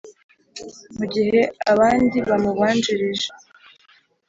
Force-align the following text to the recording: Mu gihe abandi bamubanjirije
Mu 0.97 1.05
gihe 1.13 1.39
abandi 1.71 2.17
bamubanjirije 2.29 3.29